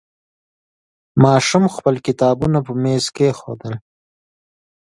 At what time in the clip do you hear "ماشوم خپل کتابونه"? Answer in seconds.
1.23-2.57